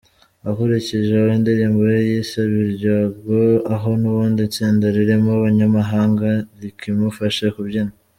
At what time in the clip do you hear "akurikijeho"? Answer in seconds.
0.49-1.27